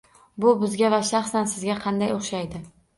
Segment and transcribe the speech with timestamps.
[0.45, 2.69] Bu bizga va shaxsan sizga qanday o'xshaydi?